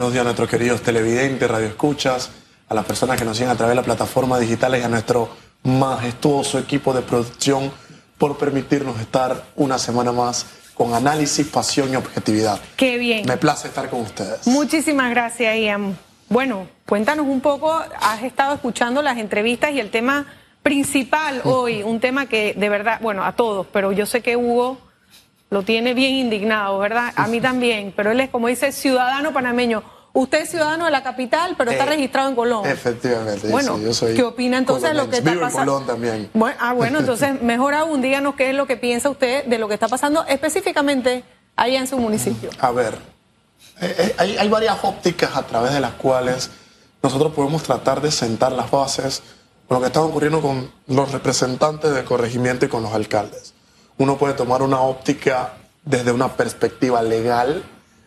Buenos 0.00 0.12
días 0.12 0.20
a 0.20 0.24
nuestros 0.26 0.48
queridos 0.48 0.80
televidentes, 0.80 1.50
radioescuchas, 1.50 2.30
a 2.68 2.74
las 2.74 2.84
personas 2.84 3.18
que 3.18 3.24
nos 3.24 3.36
siguen 3.36 3.50
a 3.50 3.56
través 3.56 3.72
de 3.72 3.74
las 3.74 3.84
plataformas 3.84 4.38
digitales 4.38 4.80
y 4.80 4.84
a 4.84 4.88
nuestro 4.88 5.28
majestuoso 5.64 6.60
equipo 6.60 6.94
de 6.94 7.02
producción 7.02 7.72
por 8.16 8.38
permitirnos 8.38 9.00
estar 9.00 9.42
una 9.56 9.76
semana 9.76 10.12
más 10.12 10.46
con 10.74 10.94
análisis, 10.94 11.48
pasión 11.48 11.92
y 11.92 11.96
objetividad. 11.96 12.60
Qué 12.76 12.96
bien. 12.96 13.26
Me 13.26 13.38
place 13.38 13.66
estar 13.66 13.90
con 13.90 14.02
ustedes. 14.02 14.46
Muchísimas 14.46 15.10
gracias, 15.10 15.56
Ian. 15.58 15.98
Bueno, 16.28 16.68
cuéntanos 16.86 17.26
un 17.26 17.40
poco, 17.40 17.72
has 18.00 18.22
estado 18.22 18.54
escuchando 18.54 19.02
las 19.02 19.18
entrevistas 19.18 19.72
y 19.72 19.80
el 19.80 19.90
tema 19.90 20.26
principal 20.62 21.40
hoy, 21.42 21.82
un 21.82 21.98
tema 21.98 22.26
que 22.26 22.54
de 22.54 22.68
verdad, 22.68 23.00
bueno, 23.02 23.24
a 23.24 23.32
todos, 23.32 23.66
pero 23.72 23.90
yo 23.90 24.06
sé 24.06 24.20
que 24.20 24.36
Hugo 24.36 24.78
lo 25.50 25.62
tiene 25.62 25.94
bien 25.94 26.14
indignado, 26.14 26.78
¿verdad? 26.78 27.12
A 27.16 27.26
mí 27.26 27.40
también, 27.40 27.92
pero 27.96 28.10
él 28.12 28.20
es 28.20 28.28
como 28.30 28.48
dice 28.48 28.72
ciudadano 28.72 29.32
panameño. 29.32 29.82
Usted 30.14 30.42
es 30.42 30.50
ciudadano 30.50 30.86
de 30.86 30.90
la 30.90 31.02
capital, 31.02 31.54
pero 31.56 31.70
está 31.70 31.84
Eh, 31.84 31.88
registrado 31.90 32.28
en 32.28 32.34
Colón. 32.34 32.66
Efectivamente, 32.66 33.48
Bueno, 33.48 33.76
sí, 33.76 33.84
yo 33.84 33.94
soy 33.94 34.14
¿qué 34.14 34.22
opina 34.24 34.58
entonces 34.58 34.90
de 34.90 34.94
lo 34.96 35.08
que 35.08 35.18
está 35.18 35.30
Vivo 35.30 35.42
en 35.44 35.48
pasando? 35.50 35.72
Colón 35.74 35.86
también. 35.86 36.30
Bueno, 36.34 36.56
ah, 36.60 36.72
bueno, 36.72 36.98
entonces 37.00 37.40
mejor 37.42 37.74
aún 37.74 38.02
díganos 38.02 38.34
qué 38.34 38.50
es 38.50 38.56
lo 38.56 38.66
que 38.66 38.76
piensa 38.76 39.10
usted 39.10 39.44
de 39.44 39.58
lo 39.58 39.68
que 39.68 39.74
está 39.74 39.86
pasando 39.88 40.24
específicamente 40.26 41.24
allá 41.56 41.78
en 41.78 41.86
su 41.86 41.98
municipio. 41.98 42.50
A 42.58 42.70
ver, 42.72 42.94
eh, 43.80 43.94
eh, 43.98 44.14
hay, 44.18 44.36
hay 44.38 44.48
varias 44.48 44.78
ópticas 44.82 45.36
a 45.36 45.46
través 45.46 45.72
de 45.72 45.80
las 45.80 45.92
cuales 45.92 46.50
nosotros 47.02 47.32
podemos 47.32 47.62
tratar 47.62 48.00
de 48.00 48.10
sentar 48.10 48.50
las 48.52 48.70
bases 48.70 49.22
con 49.68 49.76
lo 49.76 49.80
que 49.82 49.86
está 49.88 50.00
ocurriendo 50.00 50.40
con 50.40 50.70
los 50.88 51.12
representantes 51.12 51.92
del 51.94 52.04
corregimiento 52.04 52.64
y 52.64 52.68
con 52.68 52.82
los 52.82 52.92
alcaldes. 52.92 53.54
Uno 53.98 54.16
puede 54.16 54.34
tomar 54.34 54.62
una 54.62 54.80
óptica 54.80 55.54
desde 55.84 56.12
una 56.12 56.36
perspectiva 56.36 57.02
legal, 57.02 57.62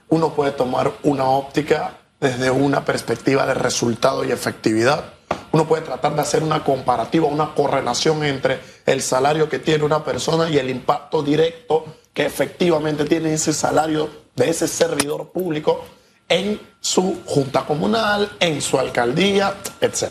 uno 0.07 0.33
puede 0.33 0.51
tomar 0.51 0.91
una 1.03 1.25
óptica 1.25 1.97
desde 2.19 2.49
una 2.49 2.85
perspectiva 2.85 3.45
de 3.45 3.53
resultado 3.53 4.23
y 4.23 4.31
efectividad. 4.31 5.03
Uno 5.51 5.67
puede 5.67 5.83
tratar 5.83 6.15
de 6.15 6.21
hacer 6.21 6.43
una 6.43 6.63
comparativa, 6.63 7.27
una 7.27 7.53
correlación 7.53 8.23
entre 8.23 8.59
el 8.85 9.01
salario 9.01 9.49
que 9.49 9.59
tiene 9.59 9.83
una 9.83 10.03
persona 10.03 10.49
y 10.49 10.57
el 10.57 10.69
impacto 10.69 11.23
directo 11.23 11.85
que 12.13 12.25
efectivamente 12.25 13.03
tiene 13.05 13.33
ese 13.33 13.51
salario 13.51 14.09
de 14.35 14.49
ese 14.49 14.67
servidor 14.67 15.31
público 15.31 15.83
en 16.29 16.59
su 16.79 17.21
junta 17.25 17.65
comunal, 17.65 18.31
en 18.39 18.61
su 18.61 18.79
alcaldía, 18.79 19.55
etc. 19.81 20.05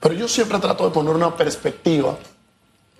Pero 0.00 0.14
yo 0.14 0.28
siempre 0.28 0.58
trato 0.60 0.84
de 0.84 0.90
poner 0.90 1.14
una 1.14 1.36
perspectiva 1.36 2.16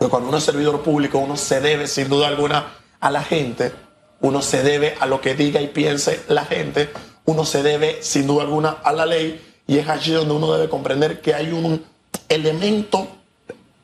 cuando 0.09 0.29
uno 0.29 0.39
es 0.39 0.45
servidor 0.45 0.83
público 0.83 1.19
uno 1.19 1.37
se 1.37 1.61
debe 1.61 1.87
sin 1.87 2.09
duda 2.09 2.29
alguna 2.29 2.75
a 3.01 3.11
la 3.11 3.23
gente, 3.23 3.73
uno 4.21 4.43
se 4.43 4.63
debe 4.63 4.97
a 5.01 5.07
lo 5.07 5.21
que 5.21 5.35
diga 5.35 5.61
y 5.61 5.69
piense 5.69 6.23
la 6.29 6.45
gente, 6.45 6.91
uno 7.27 7.45
se 7.45 7.63
debe 7.63 8.03
sin 8.03 8.27
duda 8.27 8.43
alguna 8.43 8.71
a 8.83 8.93
la 8.93 9.07
ley 9.07 9.41
y 9.67 9.79
es 9.79 9.89
allí 9.89 10.13
donde 10.13 10.35
uno 10.35 10.53
debe 10.53 10.69
comprender 10.69 11.21
que 11.21 11.35
hay 11.35 11.53
un 11.53 11.85
elemento 12.29 13.09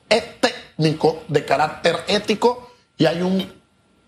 técnico 0.09 1.23
de 1.29 1.45
carácter 1.45 1.97
ético 2.09 2.71
y 2.97 3.07
hay 3.07 3.23
un 3.23 3.53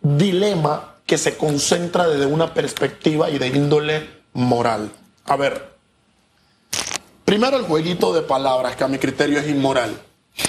dilema 0.01 0.97
que 1.07 1.19
se 1.19 1.37
concentra 1.37 2.09
desde 2.09 2.27
una 2.27 2.55
perspectiva 2.55 3.31
y 3.31 3.39
de 3.39 3.49
índole 3.49 4.09
moral. 4.33 4.91
A 5.27 5.37
ver, 5.37 5.71
primero 7.25 7.57
el 7.57 7.65
jueguito 7.65 8.13
de 8.13 8.23
palabras 8.23 8.77
que 8.77 8.85
a 8.85 8.89
mi 8.89 8.99
criterio 8.99 9.39
es 9.39 9.49
inmoral. 9.49 9.95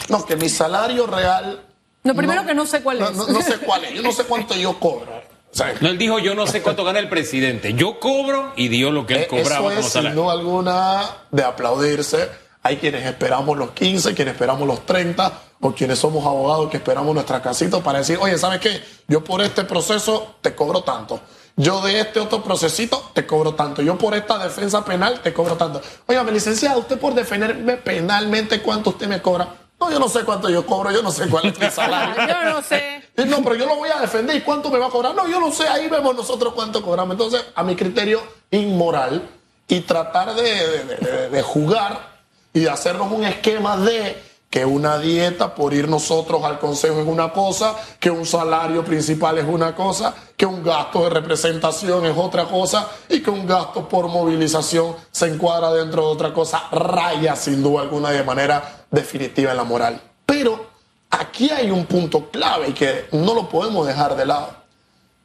No, 0.09 0.25
que 0.25 0.35
mi 0.35 0.49
salario 0.49 1.07
real... 1.07 1.61
No, 2.03 2.13
primero 2.15 2.45
que 2.45 2.53
no 2.53 2.65
sé 2.65 2.81
cuál 2.83 2.99
no, 2.99 3.09
es. 3.09 3.15
No, 3.15 3.27
no 3.27 3.41
sé 3.41 3.57
cuál 3.59 3.85
es, 3.85 3.93
yo 3.93 4.01
no 4.01 4.11
sé 4.11 4.23
cuánto 4.25 4.55
yo 4.55 4.77
cobro. 4.79 5.09
O 5.51 5.55
sea, 5.55 5.73
No, 5.79 5.87
él 5.89 5.97
dijo, 5.97 6.19
yo 6.19 6.35
no 6.35 6.45
sé 6.47 6.61
cuánto 6.61 6.83
gana 6.83 6.99
el 6.99 7.07
presidente. 7.09 7.73
Yo 7.73 7.99
cobro 7.99 8.51
y 8.55 8.67
dio 8.67 8.91
lo 8.91 9.05
que 9.05 9.13
él 9.15 9.21
Eh, 9.21 9.27
cobraba 9.27 9.67
Eso 9.67 9.75
como 9.75 9.79
es 9.79 9.87
salario. 9.93 10.21
duda 10.23 10.31
alguna 10.33 11.03
de 11.31 11.43
aplaudirse. 11.43 12.29
Hay 12.63 12.77
quienes 12.77 13.05
esperamos 13.05 13.57
los 13.57 13.71
15, 13.71 14.13
quienes 14.15 14.33
esperamos 14.33 14.67
los 14.67 14.85
30, 14.85 15.31
o 15.61 15.71
quienes 15.73 15.99
somos 15.99 16.25
abogados 16.25 16.69
que 16.69 16.77
esperamos 16.77 17.13
nuestra 17.13 17.41
casita 17.41 17.79
para 17.81 17.99
decir, 17.99 18.17
oye, 18.21 18.37
¿sabes 18.37 18.59
qué? 18.59 18.81
Yo 19.07 19.23
por 19.23 19.41
este 19.41 19.63
proceso 19.63 20.35
te 20.41 20.53
cobro 20.55 20.81
tanto. 20.83 21.19
Yo 21.55 21.81
de 21.81 21.99
este 21.99 22.19
otro 22.19 22.43
procesito 22.43 23.11
te 23.13 23.25
cobro 23.25 23.53
tanto. 23.53 23.81
Yo 23.81 23.97
por 23.97 24.13
esta 24.15 24.39
defensa 24.43 24.83
penal 24.83 25.21
te 25.21 25.31
cobro 25.33 25.55
tanto. 25.55 25.81
Oiga, 26.07 26.23
licenciado, 26.23 26.79
usted 26.79 26.97
por 26.99 27.13
defenderme 27.13 27.77
penalmente, 27.77 28.61
¿cuánto 28.61 28.89
usted 28.89 29.07
me 29.07 29.21
cobra? 29.21 29.47
No, 29.83 29.91
yo 29.91 29.99
no 29.99 30.07
sé 30.09 30.23
cuánto 30.23 30.49
yo 30.49 30.65
cobro, 30.65 30.91
yo 30.91 31.01
no 31.03 31.11
sé 31.11 31.27
cuál 31.27 31.45
es 31.47 31.59
mi 31.59 31.69
salario. 31.71 32.15
Yo 32.27 32.49
no 32.51 32.61
sé. 32.61 33.03
No, 33.27 33.43
pero 33.43 33.53
yo 33.55 33.67
lo 33.67 33.75
voy 33.75 33.89
a 33.95 33.99
defender. 34.01 34.35
¿Y 34.35 34.41
cuánto 34.41 34.71
me 34.71 34.79
va 34.79 34.87
a 34.87 34.89
cobrar? 34.89 35.13
No, 35.13 35.27
yo 35.27 35.39
no 35.39 35.51
sé. 35.51 35.67
Ahí 35.67 35.87
vemos 35.87 36.15
nosotros 36.15 36.53
cuánto 36.53 36.81
cobramos. 36.81 37.13
Entonces, 37.13 37.45
a 37.53 37.63
mi 37.63 37.75
criterio, 37.75 38.21
inmoral 38.49 39.29
y 39.67 39.81
tratar 39.81 40.33
de, 40.33 40.41
de- 40.43 40.95
de- 40.97 41.29
de 41.29 41.41
jugar 41.43 42.09
y 42.53 42.61
de 42.61 42.69
hacernos 42.71 43.11
un 43.11 43.23
esquema 43.23 43.77
de 43.77 44.33
que 44.49 44.65
una 44.65 44.99
dieta 44.99 45.55
por 45.55 45.73
ir 45.73 45.87
nosotros 45.89 46.43
al 46.43 46.59
consejo 46.59 46.99
es 47.01 47.07
una 47.07 47.31
cosa, 47.33 47.75
que 47.99 48.11
un 48.11 48.23
salario 48.25 48.83
principal 48.85 49.37
es 49.39 49.45
una 49.47 49.73
cosa, 49.75 50.13
que 50.37 50.45
un 50.45 50.63
gasto 50.63 51.03
de 51.03 51.09
representación 51.09 52.05
es 52.05 52.15
otra 52.15 52.45
cosa 52.45 52.87
y 53.09 53.21
que 53.23 53.31
un 53.31 53.47
gasto 53.47 53.87
por 53.89 54.07
movilización 54.09 54.95
se 55.11 55.27
encuadra 55.27 55.71
dentro 55.73 56.03
de 56.03 56.07
otra 56.07 56.33
cosa, 56.33 56.63
raya 56.71 57.35
sin 57.35 57.63
duda 57.63 57.81
alguna 57.81 58.11
de 58.11 58.23
manera 58.23 58.82
definitiva 58.93 59.51
en 59.51 59.57
la 59.57 59.63
moral. 59.63 60.01
Pero 60.25 60.67
aquí 61.09 61.49
hay 61.49 61.71
un 61.71 61.85
punto 61.85 62.29
clave 62.29 62.69
y 62.69 62.73
que 62.73 63.07
no 63.11 63.33
lo 63.33 63.49
podemos 63.49 63.85
dejar 63.85 64.15
de 64.15 64.25
lado. 64.25 64.55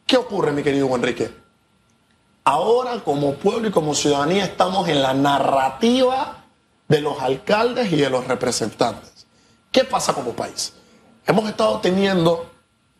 ¿Qué 0.07 0.17
ocurre, 0.17 0.53
mi 0.53 0.63
querido 0.63 0.93
Enrique? 0.95 1.31
Ahora, 2.45 3.01
como 3.05 3.35
pueblo 3.35 3.69
y 3.69 3.71
como 3.71 3.95
ciudadanía, 3.95 4.45
estamos 4.45 4.89
en 4.89 5.03
la 5.03 5.13
narrativa 5.13 6.45
de 6.89 7.03
los 7.03 7.21
alcaldes 7.21 7.93
y 7.93 7.97
de 7.97 8.09
los 8.09 8.27
representantes. 8.27 9.27
¿Qué 9.71 9.85
pasa 9.85 10.15
como 10.15 10.33
país? 10.33 10.73
Hemos 11.27 11.47
estado 11.47 11.79
teniendo 11.81 12.51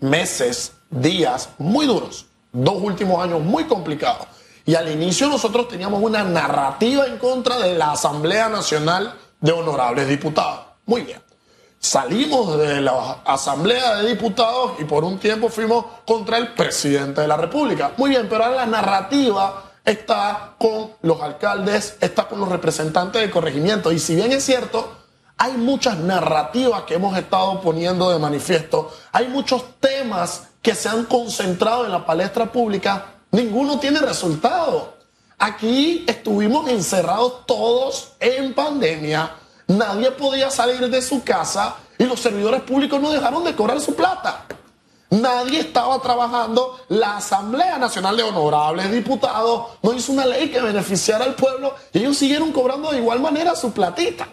meses, 0.01 0.75
días 0.91 1.49
muy 1.57 1.87
duros, 1.87 2.27
dos 2.53 2.77
últimos 2.83 3.25
años 3.25 3.41
muy 3.41 3.65
complicados. 3.65 4.27
Y 4.67 4.75
al 4.75 4.93
inicio 4.93 5.29
nosotros 5.29 5.67
teníamos 5.69 6.03
una 6.03 6.25
narrativa 6.25 7.07
en 7.07 7.17
contra 7.17 7.57
de 7.57 7.75
la 7.75 7.93
Asamblea 7.93 8.51
Nacional 8.51 9.15
de 9.41 9.53
Honorables 9.53 10.09
Diputados. 10.09 10.61
Muy 10.87 11.03
bien. 11.03 11.21
Salimos 11.81 12.59
de 12.59 12.81
la 12.81 13.23
Asamblea 13.25 13.97
de 13.97 14.11
Diputados 14.11 14.73
y 14.81 14.85
por 14.85 15.05
un 15.05 15.19
tiempo 15.19 15.49
fuimos 15.49 15.85
contra 16.05 16.39
el 16.39 16.55
presidente 16.55 17.21
de 17.21 17.29
la 17.29 17.37
República. 17.37 17.93
Muy 17.97 18.11
bien, 18.11 18.27
pero 18.29 18.45
ahora 18.45 18.57
la 18.57 18.67
narrativa 18.67 19.65
está 19.85 20.55
con 20.59 20.91
los 21.03 21.21
alcaldes, 21.23 21.97
está 22.01 22.27
con 22.27 22.41
los 22.41 22.49
representantes 22.49 23.23
del 23.23 23.31
corregimiento. 23.31 23.93
Y 23.93 24.01
si 24.01 24.17
bien 24.17 24.33
es 24.33 24.45
cierto, 24.45 24.93
hay 25.37 25.53
muchas 25.53 25.99
narrativas 25.99 26.83
que 26.83 26.95
hemos 26.95 27.17
estado 27.17 27.61
poniendo 27.61 28.11
de 28.11 28.19
manifiesto, 28.19 28.93
hay 29.13 29.29
muchos 29.29 29.79
temas 29.79 30.49
que 30.61 30.75
se 30.75 30.89
han 30.89 31.05
concentrado 31.05 31.87
en 31.87 31.93
la 31.93 32.05
palestra 32.05 32.51
pública, 32.51 33.07
ninguno 33.31 33.79
tiene 33.79 34.01
resultado. 34.01 34.98
Aquí 35.41 36.05
estuvimos 36.09 36.69
encerrados 36.69 37.47
todos 37.47 38.15
en 38.19 38.55
pandemia, 38.55 39.37
nadie 39.69 40.11
podía 40.11 40.51
salir 40.51 40.91
de 40.91 41.01
su 41.01 41.23
casa 41.23 41.77
y 41.97 42.05
los 42.05 42.19
servidores 42.19 42.63
públicos 42.63 43.01
no 43.01 43.13
dejaron 43.13 43.45
de 43.45 43.55
cobrar 43.55 43.81
su 43.81 43.95
plata. 43.95 44.47
Nadie 45.11 45.61
estaba 45.61 46.03
trabajando. 46.03 46.81
La 46.89 47.19
Asamblea 47.19 47.79
Nacional 47.79 48.17
de 48.17 48.25
Honorables 48.25 48.91
Diputados 48.91 49.79
no 49.81 49.95
hizo 49.95 50.11
una 50.11 50.27
ley 50.27 50.51
que 50.51 50.61
beneficiara 50.61 51.25
al 51.25 51.37
pueblo 51.37 51.73
y 51.93 52.01
ellos 52.01 52.19
siguieron 52.19 52.51
cobrando 52.51 52.91
de 52.91 52.99
igual 52.99 53.21
manera 53.21 53.55
su 53.55 53.71
platita. 53.71 54.27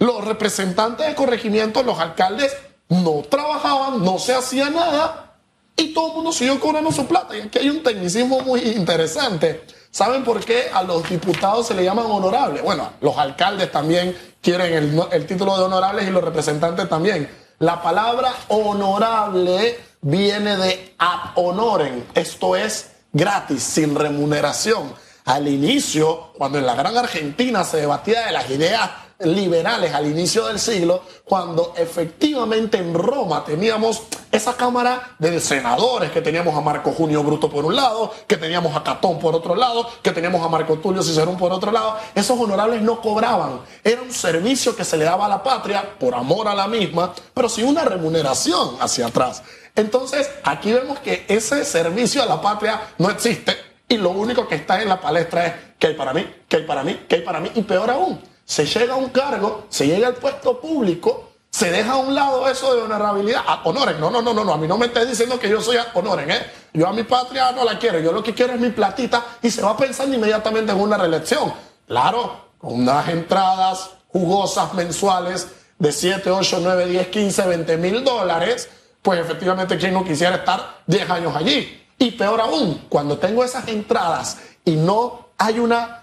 Los 0.00 0.22
representantes 0.22 1.06
de 1.06 1.14
corregimiento, 1.14 1.82
los 1.82 1.98
alcaldes, 1.98 2.54
no 2.90 3.22
trabajaban, 3.28 4.04
no 4.04 4.18
se 4.18 4.34
hacía 4.34 4.68
nada 4.68 5.34
y 5.76 5.94
todo 5.94 6.08
el 6.08 6.14
mundo 6.16 6.32
siguió 6.32 6.60
cobrando 6.60 6.92
su 6.92 7.06
plata. 7.06 7.36
Y 7.38 7.40
aquí 7.40 7.58
hay 7.58 7.70
un 7.70 7.82
tecnicismo 7.82 8.40
muy 8.40 8.60
interesante. 8.60 9.64
¿Saben 9.92 10.24
por 10.24 10.42
qué 10.42 10.70
a 10.72 10.82
los 10.82 11.06
diputados 11.06 11.66
se 11.66 11.74
le 11.74 11.84
llaman 11.84 12.06
honorables? 12.06 12.62
Bueno, 12.62 12.94
los 13.02 13.18
alcaldes 13.18 13.70
también 13.70 14.16
quieren 14.40 14.72
el, 14.72 15.02
el 15.12 15.26
título 15.26 15.54
de 15.58 15.64
honorables 15.64 16.08
y 16.08 16.10
los 16.10 16.24
representantes 16.24 16.88
también. 16.88 17.28
La 17.58 17.82
palabra 17.82 18.32
honorable 18.48 19.78
viene 20.00 20.56
de 20.56 20.94
ad 20.96 21.32
honorem, 21.34 22.04
esto 22.14 22.56
es 22.56 22.92
gratis, 23.12 23.62
sin 23.62 23.94
remuneración. 23.94 24.94
Al 25.26 25.46
inicio, 25.46 26.32
cuando 26.38 26.58
en 26.58 26.64
la 26.64 26.74
Gran 26.74 26.96
Argentina 26.96 27.62
se 27.62 27.76
debatía 27.76 28.24
de 28.26 28.32
las 28.32 28.48
ideas 28.48 28.90
liberales 29.24 29.92
al 29.92 30.06
inicio 30.06 30.46
del 30.46 30.58
siglo, 30.58 31.02
cuando 31.24 31.74
efectivamente 31.76 32.78
en 32.78 32.94
Roma 32.94 33.44
teníamos 33.44 34.02
esa 34.30 34.56
cámara 34.56 35.14
de 35.18 35.40
senadores, 35.40 36.10
que 36.10 36.22
teníamos 36.22 36.56
a 36.56 36.60
Marco 36.60 36.92
Junio 36.92 37.22
Bruto 37.22 37.50
por 37.50 37.64
un 37.64 37.76
lado, 37.76 38.12
que 38.26 38.36
teníamos 38.36 38.74
a 38.76 38.82
Catón 38.82 39.18
por 39.18 39.34
otro 39.34 39.54
lado, 39.54 39.88
que 40.02 40.10
teníamos 40.10 40.44
a 40.44 40.48
Marco 40.48 40.76
Tulio 40.78 41.02
Cicerón 41.02 41.36
por 41.36 41.52
otro 41.52 41.70
lado, 41.70 41.96
esos 42.14 42.38
honorables 42.38 42.82
no 42.82 43.00
cobraban, 43.00 43.60
era 43.84 44.02
un 44.02 44.12
servicio 44.12 44.74
que 44.74 44.84
se 44.84 44.96
le 44.96 45.04
daba 45.04 45.26
a 45.26 45.28
la 45.28 45.42
patria 45.42 45.98
por 45.98 46.14
amor 46.14 46.48
a 46.48 46.54
la 46.54 46.68
misma, 46.68 47.12
pero 47.34 47.48
sin 47.48 47.66
una 47.66 47.84
remuneración 47.84 48.76
hacia 48.80 49.06
atrás. 49.06 49.42
Entonces, 49.74 50.30
aquí 50.44 50.72
vemos 50.72 50.98
que 50.98 51.24
ese 51.28 51.64
servicio 51.64 52.22
a 52.22 52.26
la 52.26 52.40
patria 52.40 52.80
no 52.98 53.10
existe 53.10 53.56
y 53.88 53.98
lo 53.98 54.10
único 54.10 54.48
que 54.48 54.54
está 54.54 54.80
en 54.80 54.88
la 54.88 55.00
palestra 55.00 55.46
es 55.46 55.52
que 55.78 55.88
hay 55.88 55.94
para 55.94 56.14
mí, 56.14 56.26
que 56.48 56.56
hay 56.56 56.62
para 56.62 56.82
mí, 56.82 57.04
que 57.06 57.16
hay 57.16 57.20
para 57.22 57.40
mí. 57.40 57.50
Y 57.54 57.62
peor 57.62 57.90
aún, 57.90 58.20
se 58.52 58.66
llega 58.66 58.92
a 58.92 58.96
un 58.96 59.08
cargo, 59.08 59.64
se 59.70 59.86
llega 59.86 60.08
al 60.08 60.16
puesto 60.16 60.60
público, 60.60 61.30
se 61.48 61.70
deja 61.70 61.92
a 61.92 61.96
un 61.96 62.14
lado 62.14 62.46
eso 62.50 62.74
de 62.74 62.82
honorabilidad. 62.82 63.40
A 63.46 63.62
honoren, 63.64 63.98
no, 63.98 64.10
no, 64.10 64.20
no, 64.20 64.34
no, 64.34 64.44
no. 64.44 64.52
A 64.52 64.58
mí 64.58 64.68
no 64.68 64.76
me 64.76 64.86
estés 64.86 65.08
diciendo 65.08 65.40
que 65.40 65.48
yo 65.48 65.58
soy 65.62 65.78
a 65.78 65.86
honoren, 65.94 66.30
¿eh? 66.30 66.46
Yo 66.74 66.86
a 66.86 66.92
mi 66.92 67.02
patria 67.04 67.50
no 67.52 67.64
la 67.64 67.78
quiero. 67.78 67.98
Yo 68.00 68.12
lo 68.12 68.22
que 68.22 68.34
quiero 68.34 68.52
es 68.52 68.60
mi 68.60 68.68
platita 68.68 69.24
y 69.40 69.50
se 69.50 69.62
va 69.62 69.74
pensando 69.74 70.14
inmediatamente 70.14 70.70
en 70.70 70.78
una 70.78 70.98
reelección. 70.98 71.50
Claro, 71.86 72.48
con 72.58 72.74
unas 72.74 73.08
entradas 73.08 73.88
jugosas 74.08 74.74
mensuales 74.74 75.48
de 75.78 75.90
7, 75.90 76.30
8, 76.30 76.58
9, 76.60 76.86
10, 76.88 77.06
15, 77.08 77.46
20 77.46 77.76
mil 77.78 78.04
dólares, 78.04 78.68
pues 79.00 79.18
efectivamente, 79.18 79.78
¿quién 79.78 79.94
no 79.94 80.04
quisiera 80.04 80.36
estar 80.36 80.82
10 80.86 81.08
años 81.08 81.34
allí? 81.34 81.86
Y 81.98 82.10
peor 82.10 82.42
aún, 82.42 82.84
cuando 82.90 83.16
tengo 83.16 83.44
esas 83.44 83.66
entradas 83.68 84.36
y 84.62 84.72
no 84.72 85.28
hay 85.38 85.58
una 85.58 86.01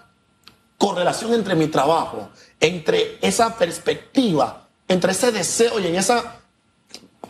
correlación 0.80 1.34
entre 1.34 1.54
mi 1.54 1.66
trabajo, 1.66 2.30
entre 2.58 3.18
esa 3.20 3.54
perspectiva, 3.58 4.66
entre 4.88 5.12
ese 5.12 5.30
deseo 5.30 5.78
y 5.78 5.86
en 5.86 5.96
esa, 5.96 6.40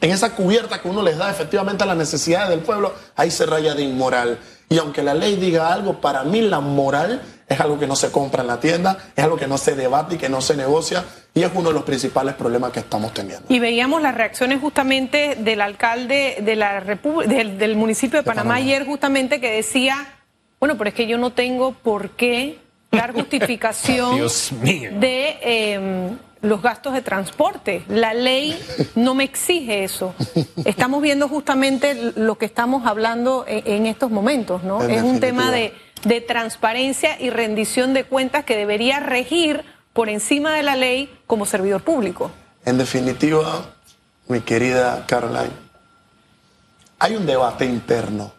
en 0.00 0.12
esa 0.12 0.36
cubierta 0.36 0.80
que 0.80 0.88
uno 0.88 1.02
les 1.02 1.18
da 1.18 1.28
efectivamente 1.28 1.82
a 1.82 1.86
las 1.88 1.96
necesidades 1.96 2.48
del 2.48 2.60
pueblo, 2.60 2.94
ahí 3.16 3.32
se 3.32 3.46
raya 3.46 3.74
de 3.74 3.82
inmoral. 3.82 4.38
Y 4.68 4.78
aunque 4.78 5.02
la 5.02 5.14
ley 5.14 5.34
diga 5.34 5.72
algo, 5.72 6.00
para 6.00 6.22
mí 6.22 6.42
la 6.42 6.60
moral 6.60 7.22
es 7.48 7.58
algo 7.58 7.76
que 7.76 7.88
no 7.88 7.96
se 7.96 8.12
compra 8.12 8.42
en 8.42 8.46
la 8.46 8.60
tienda, 8.60 8.96
es 9.16 9.24
algo 9.24 9.36
que 9.36 9.48
no 9.48 9.58
se 9.58 9.74
debate 9.74 10.14
y 10.14 10.18
que 10.18 10.28
no 10.28 10.40
se 10.40 10.56
negocia, 10.56 11.04
y 11.34 11.42
es 11.42 11.50
uno 11.52 11.70
de 11.70 11.74
los 11.74 11.82
principales 11.82 12.36
problemas 12.36 12.70
que 12.70 12.78
estamos 12.78 13.12
teniendo. 13.12 13.46
Y 13.48 13.58
veíamos 13.58 14.00
las 14.00 14.14
reacciones 14.14 14.60
justamente 14.60 15.34
del 15.34 15.60
alcalde 15.60 16.36
de 16.40 16.54
la 16.54 16.80
del, 17.26 17.58
del, 17.58 17.74
municipio 17.74 18.20
de, 18.20 18.22
Panamá, 18.22 18.54
ayer 18.54 18.86
justamente 18.86 19.40
que 19.40 19.50
decía, 19.50 19.96
bueno, 20.60 20.78
pero 20.78 20.90
es 20.90 20.94
que 20.94 21.08
yo 21.08 21.18
no 21.18 21.32
tengo 21.32 21.72
por 21.72 22.10
qué 22.10 22.69
dar 22.90 23.12
justificación 23.12 24.18
de 24.18 25.38
eh, 25.42 26.10
los 26.42 26.62
gastos 26.62 26.94
de 26.94 27.02
transporte. 27.02 27.84
La 27.88 28.14
ley 28.14 28.58
no 28.94 29.14
me 29.14 29.24
exige 29.24 29.84
eso. 29.84 30.14
Estamos 30.64 31.02
viendo 31.02 31.28
justamente 31.28 32.12
lo 32.16 32.38
que 32.38 32.46
estamos 32.46 32.86
hablando 32.86 33.44
en, 33.46 33.86
estos 33.86 34.10
momentos, 34.10 34.62
¿no? 34.64 34.82
es 34.82 35.02
un 35.02 35.20
tema 35.20 35.50
de, 35.50 35.74
de 36.04 36.20
transparencia 36.20 37.20
y 37.20 37.30
rendición 37.30 37.94
de 37.94 38.04
cuentas 38.04 38.44
que 38.44 38.56
debería 38.56 39.00
regir 39.00 39.64
por 39.92 40.08
encima 40.08 40.54
de 40.54 40.62
la 40.62 40.76
ley 40.76 41.12
como 41.26 41.46
servidor 41.46 41.82
público. 41.82 42.30
En 42.64 42.78
definitiva, 42.78 43.74
mi 44.28 44.40
querida 44.40 45.04
Caroline, 45.06 45.50
hay 46.98 47.16
un 47.16 47.26
debate 47.26 47.64
interno 47.64 48.32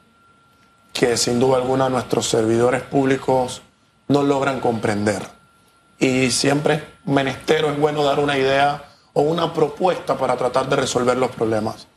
que 0.94 1.18
sin 1.18 1.40
duda 1.40 1.58
alguna 1.58 1.90
nuestros 1.90 2.28
servidores 2.28 2.82
públicos 2.82 3.62
no 4.12 4.24
logran 4.24 4.60
comprender 4.60 5.22
y 6.02 6.32
siempre 6.32 6.84
menestero 7.06 7.70
es 7.70 7.80
bueno 7.80 8.04
dar 8.04 8.20
una 8.20 8.36
idea 8.36 8.84
o 9.14 9.22
una 9.22 9.54
propuesta 9.54 10.18
para 10.18 10.36
tratar 10.36 10.68
de 10.68 10.76
resolver 10.76 11.16
los 11.16 11.30
problemas. 11.30 11.88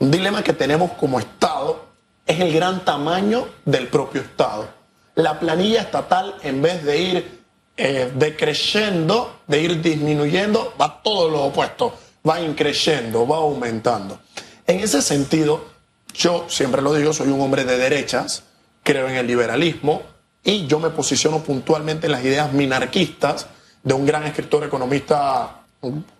Un 0.00 0.10
dilema 0.10 0.42
que 0.42 0.52
tenemos 0.52 0.90
como 0.92 1.20
Estado 1.20 1.84
es 2.26 2.40
el 2.40 2.52
gran 2.52 2.84
tamaño 2.84 3.46
del 3.64 3.86
propio 3.86 4.20
Estado. 4.20 4.68
La 5.14 5.38
planilla 5.38 5.82
estatal, 5.82 6.34
en 6.42 6.60
vez 6.60 6.84
de 6.84 7.00
ir 7.00 7.40
eh, 7.76 8.10
decreciendo, 8.16 9.40
de 9.46 9.62
ir 9.62 9.80
disminuyendo, 9.80 10.74
va 10.80 11.00
todo 11.00 11.30
lo 11.30 11.44
opuesto, 11.44 11.94
va 12.28 12.40
increciendo, 12.40 13.28
va 13.28 13.36
aumentando. 13.36 14.18
En 14.66 14.80
ese 14.80 15.02
sentido, 15.02 15.66
yo 16.14 16.46
siempre 16.48 16.82
lo 16.82 16.94
digo, 16.94 17.12
soy 17.12 17.28
un 17.28 17.40
hombre 17.40 17.64
de 17.64 17.78
derechas, 17.78 18.42
creo 18.82 19.08
en 19.08 19.14
el 19.14 19.26
liberalismo, 19.28 20.02
y 20.44 20.66
yo 20.66 20.78
me 20.78 20.90
posiciono 20.90 21.40
puntualmente 21.40 22.06
en 22.06 22.12
las 22.12 22.24
ideas 22.24 22.52
minarquistas 22.52 23.46
de 23.82 23.94
un 23.94 24.06
gran 24.06 24.24
escritor 24.24 24.64
economista 24.64 25.62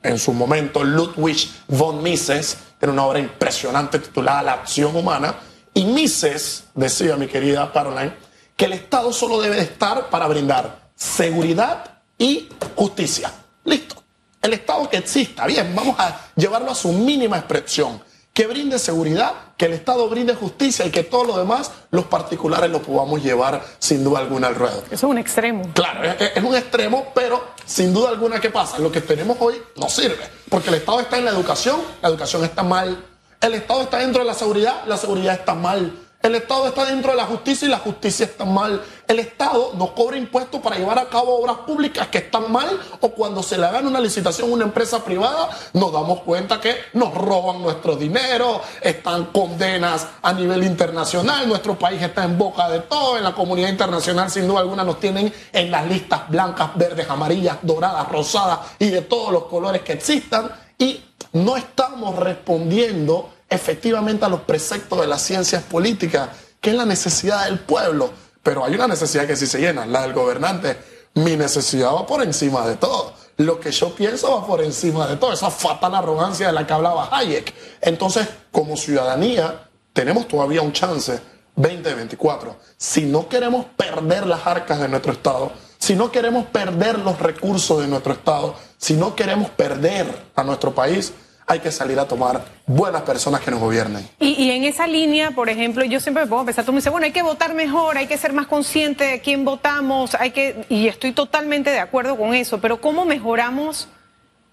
en 0.03 0.19
su 0.19 0.33
momento, 0.33 0.83
Ludwig 0.83 1.49
von 1.69 2.03
Mises, 2.03 2.59
tiene 2.79 2.93
una 2.93 3.05
obra 3.05 3.21
impresionante 3.21 4.01
titulada 4.01 4.43
La 4.43 4.53
acción 4.55 4.97
humana. 4.97 5.37
Y 5.73 5.85
Mises 5.85 6.65
decía, 6.75 7.17
mi 7.17 7.29
querida 7.29 7.71
Caroline, 7.73 8.15
que 8.57 8.65
el 8.65 8.73
Estado 8.73 9.13
solo 9.13 9.41
debe 9.41 9.61
estar 9.61 10.11
para 10.11 10.27
brindar 10.27 10.91
seguridad 10.97 12.01
y 12.19 12.49
justicia. 12.75 13.33
Listo. 13.65 14.03
El 14.41 14.55
Estado 14.55 14.89
que 14.91 14.97
exista, 14.97 15.47
bien, 15.47 15.73
vamos 15.75 15.95
a 15.99 16.33
llevarlo 16.35 16.73
a 16.73 16.75
su 16.75 16.93
mínima 16.93 17.39
expresión 17.39 18.03
que 18.33 18.47
brinde 18.47 18.79
seguridad, 18.79 19.33
que 19.57 19.67
el 19.67 19.75
Estado 19.75 20.09
brinde 20.09 20.35
justicia 20.35 20.87
y 20.87 20.91
que 20.91 21.03
todo 21.03 21.25
lo 21.25 21.39
demás, 21.39 21.71
los 21.91 22.07
particulares 22.07 22.71
lo 22.71 22.81
podamos 22.81 23.23
llevar 23.23 23.63
sin 23.79 24.03
duda 24.03 24.21
alguna 24.21 24.49
al 24.49 24.55
ruedo. 24.55 24.83
Eso 24.87 24.95
es 24.95 25.03
un 25.05 25.19
extremo. 25.19 25.71
Claro, 25.75 26.03
es, 26.03 26.43
un 26.43 26.55
extremo, 26.55 27.13
pero 27.15 27.45
sin 27.67 27.93
duda 27.93 28.09
alguna, 28.09 28.41
¿qué 28.41 28.51
pasa? 28.51 28.79
Lo 28.79 28.91
que 28.91 29.03
tenemos 29.03 29.37
hoy 29.41 29.61
no 29.77 29.89
sirve, 29.89 30.25
porque 30.49 30.71
el 30.71 30.77
Estado 30.77 31.01
está 31.01 31.19
en 31.19 31.27
la 31.27 31.31
educación, 31.31 31.81
la 32.01 32.09
educación 32.09 32.45
está 32.45 32.63
mal. 32.63 33.05
El 33.41 33.55
Estado 33.55 33.83
está 33.83 33.99
dentro 33.99 34.23
de 34.23 34.29
la 34.29 34.35
seguridad, 34.35 34.85
la 34.87 34.97
seguridad 34.97 35.35
está 35.35 35.55
mal. 35.55 35.93
El 36.23 36.37
Estado 36.37 36.69
está 36.69 36.85
dentro 36.85 37.11
de 37.11 37.17
la 37.17 37.25
justicia 37.25 37.67
y 37.67 37.71
la 37.71 37.79
justicia 37.79 38.27
está 38.27 38.45
mal. 38.45 38.81
El 39.09 39.19
Estado 39.19 39.73
nos 39.75 39.91
cobra 39.91 40.17
impuestos 40.17 40.61
para 40.61 40.77
llevar 40.77 40.97
a 41.01 41.09
cabo 41.09 41.41
obras 41.41 41.57
públicas 41.67 42.07
que 42.07 42.19
están 42.19 42.51
mal 42.53 42.69
o 43.01 43.09
cuando 43.09 43.43
se 43.43 43.59
le 43.59 43.67
haga 43.67 43.81
una 43.81 43.99
licitación 43.99 44.49
a 44.49 44.55
una 44.55 44.65
empresa 44.65 45.05
privada 45.05 45.51
nos 45.73 45.93
damos 45.93 46.21
cuenta 46.21 46.61
que 46.61 46.77
nos 46.93 47.13
roban 47.13 47.61
nuestro 47.61 47.97
dinero, 47.97 48.61
están 48.81 49.27
condenas 49.27 50.07
a 50.23 50.33
nivel 50.33 50.63
internacional, 50.63 51.49
nuestro 51.49 51.77
país 51.77 52.01
está 52.01 52.23
en 52.23 52.39
boca 52.39 52.69
de 52.69 52.81
todo, 52.81 53.19
en 53.19 53.25
la 53.25 53.35
comunidad 53.35 53.69
internacional 53.69 54.31
sin 54.31 54.47
duda 54.47 54.61
alguna 54.61 54.85
nos 54.85 55.01
tienen 55.01 55.33
en 55.53 55.71
las 55.73 55.87
listas 55.89 56.29
blancas, 56.29 56.71
verdes, 56.77 57.11
amarillas, 57.11 57.59
doradas, 57.63 58.09
rosadas 58.09 58.61
y 58.79 58.91
de 58.91 59.03
todos 59.03 59.33
los 59.33 59.45
colores 59.47 59.83
que 59.83 59.95
existan 59.95 60.53
y 60.79 61.03
no 61.33 61.57
estamos 61.57 62.17
respondiendo 62.17 63.31
efectivamente 63.53 64.25
a 64.25 64.29
los 64.29 64.41
preceptos 64.41 65.01
de 65.01 65.07
las 65.07 65.23
ciencias 65.23 65.63
políticas, 65.63 66.31
que 66.61 66.71
es 66.71 66.77
la 66.77 66.85
necesidad 66.85 67.45
del 67.45 67.61
pueblo. 67.61 68.11
Pero 68.43 68.65
hay 68.65 68.75
una 68.75 68.89
necesidad 68.89 69.27
que 69.27 69.37
sí 69.37 69.47
se 69.47 69.61
llena, 69.61 69.87
la 69.87 70.03
del 70.03 70.13
gobernante. 70.13 70.77
Mi 71.15 71.37
necesidad 71.37 71.95
va 71.95 72.07
por 72.07 72.23
encima 72.23 72.67
de 72.67 72.77
todo. 72.77 73.13
Lo 73.37 73.61
que 73.61 73.71
yo 73.71 73.95
pienso 73.95 74.31
va 74.31 74.47
por 74.47 74.63
encima 74.63 75.07
de 75.07 75.17
todo. 75.17 75.33
Esa 75.33 75.51
fatal 75.51 75.95
arrogancia 75.95 76.49
de 76.49 76.53
la 76.53 76.67
que 76.67 76.73
hablaba 76.73 77.09
Hayek. 77.13 77.55
Entonces, 77.81 78.29
como 78.51 78.77
ciudadanía, 78.77 79.69
tenemos 79.93 80.27
todavía 80.27 80.63
un 80.63 80.73
chance 80.73 81.21
2024. 81.57 82.57
Si 82.77 83.03
no 83.03 83.29
queremos 83.29 83.67
perder 83.77 84.27
las 84.27 84.47
arcas 84.47 84.81
de 84.81 84.89
nuestro 84.89 85.13
Estado, 85.13 85.53
si 85.79 85.95
no 85.95 86.11
queremos 86.11 86.47
perder 86.47 86.99
los 86.99 87.19
recursos 87.19 87.81
de 87.81 87.89
nuestro 87.89 88.13
Estado, 88.13 88.55
si 88.79 88.95
no 88.95 89.15
queremos 89.15 89.51
perder 89.51 90.07
a 90.35 90.45
nuestro 90.45 90.75
país, 90.75 91.13
hay 91.47 91.61
que 91.61 91.71
salir 91.71 91.99
a 91.99 92.07
tomar 92.07 92.45
buenas 92.67 93.03
personas 93.03 93.41
que 93.41 93.51
nos 93.51 93.61
gobiernen. 93.61 94.09
Y, 94.19 94.51
en 94.51 94.65
esa 94.65 94.87
línea, 94.87 95.33
por 95.33 95.49
ejemplo, 95.49 95.85
yo 95.85 96.01
siempre 96.01 96.25
me 96.25 96.29
pongo 96.29 96.43
a 96.43 96.47
pensar, 96.47 96.65
tú 96.65 96.73
me 96.73 96.79
dices, 96.79 96.91
bueno, 96.91 97.05
hay 97.05 97.13
que 97.13 97.23
votar 97.23 97.55
mejor, 97.55 97.99
hay 97.99 98.07
que 98.07 98.19
ser 98.19 98.33
más 98.33 98.47
consciente 98.47 99.05
de 99.05 99.21
quién 99.21 99.45
votamos, 99.45 100.15
hay 100.15 100.31
que, 100.31 100.65
y 100.69 100.89
estoy 100.89 101.13
totalmente 101.13 101.71
de 101.71 101.81
acuerdo 101.81 102.17
con 102.17 102.35
eso, 102.35 102.61
pero 102.61 102.81
¿cómo 102.81 103.05
mejoramos 103.05 103.89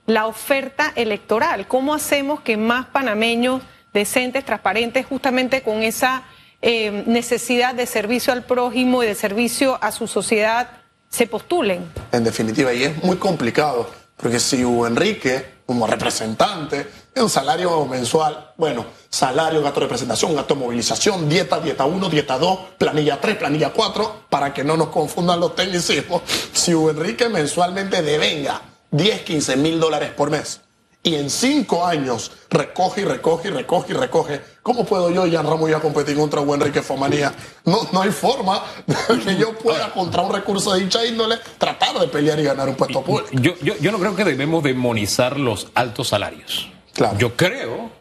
la 0.05 0.25
oferta 0.25 0.91
electoral? 0.95 1.67
¿Cómo 1.67 1.93
hacemos 1.93 2.41
que 2.41 2.57
más 2.57 2.87
panameños 2.87 3.61
decentes, 3.93 4.45
transparentes, 4.45 5.05
justamente 5.05 5.61
con 5.61 5.83
esa 5.83 6.23
eh, 6.61 7.03
necesidad 7.05 7.75
de 7.75 7.85
servicio 7.85 8.33
al 8.33 8.43
prójimo 8.43 9.03
y 9.03 9.07
de 9.07 9.15
servicio 9.15 9.77
a 9.81 9.91
su 9.91 10.07
sociedad, 10.07 10.69
se 11.09 11.27
postulen? 11.27 11.85
En 12.11 12.23
definitiva, 12.23 12.73
y 12.73 12.83
es 12.83 13.03
muy 13.03 13.17
complicado, 13.17 13.89
porque 14.21 14.39
si 14.39 14.63
Hugo 14.63 14.85
Enrique 14.85 15.59
como 15.65 15.87
representante, 15.87 16.87
un 17.15 17.29
salario 17.29 17.85
mensual, 17.85 18.53
bueno, 18.57 18.85
salario, 19.09 19.61
gasto 19.61 19.79
de 19.79 19.85
representación, 19.85 20.35
gasto 20.35 20.55
de 20.55 20.61
movilización, 20.61 21.29
dieta, 21.29 21.59
dieta 21.59 21.85
1, 21.85 22.09
dieta 22.09 22.37
2, 22.37 22.59
planilla 22.77 23.19
3, 23.19 23.37
planilla 23.37 23.71
4, 23.71 24.25
para 24.29 24.53
que 24.53 24.63
no 24.63 24.75
nos 24.75 24.89
confundan 24.89 25.39
los 25.39 25.55
tecnicismos. 25.55 26.21
Si 26.53 26.73
Hugo 26.73 26.91
Enrique 26.91 27.29
mensualmente 27.29 28.01
devenga 28.01 28.61
10, 28.91 29.21
15 29.21 29.55
mil 29.57 29.79
dólares 29.79 30.11
por 30.11 30.29
mes 30.29 30.61
y 31.01 31.15
en 31.15 31.29
cinco 31.29 31.85
años 31.85 32.31
recoge 32.49 33.01
y 33.01 33.05
recoge 33.05 33.47
y 33.47 33.51
recoge 33.51 33.93
y 33.93 33.95
recoge, 33.95 34.41
¿cómo 34.61 34.85
puedo 34.85 35.09
yo, 35.09 35.21
Jan 35.31 35.45
Ramos, 35.45 35.71
a 35.71 35.79
competir 35.79 36.17
contra 36.17 36.41
Hugo 36.41 36.55
Enrique 36.55 36.81
Fomanía? 36.81 37.33
No, 37.65 37.87
no 37.93 38.01
hay 38.01 38.11
forma 38.11 38.61
de 38.85 38.95
que 39.23 39.37
yo 39.37 39.57
pueda, 39.57 39.91
contra 39.93 40.21
un 40.21 40.33
recurso 40.33 40.73
de 40.73 40.81
dicha 40.81 41.05
índole, 41.05 41.37
tratar 41.57 41.97
de 41.99 42.07
pelear 42.07 42.39
y 42.39 42.43
ganar 42.43 42.67
un 42.67 42.75
puesto 42.75 43.01
público. 43.01 43.29
Yo, 43.31 43.53
yo, 43.61 43.77
yo 43.77 43.91
no 43.91 43.99
creo 43.99 44.15
que 44.15 44.25
debemos 44.25 44.61
demonizar 44.63 45.39
los 45.39 45.67
altos 45.73 46.09
salarios. 46.09 46.69
Claro. 46.93 47.17
Yo 47.17 47.37
creo 47.37 47.91